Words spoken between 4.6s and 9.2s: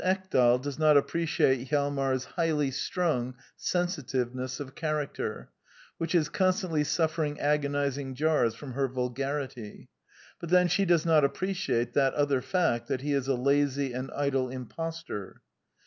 character, which is constantly suffering agonizing jars from her vul